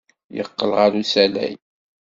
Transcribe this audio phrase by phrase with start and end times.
[0.37, 1.53] Yeqqel ɣer usalay.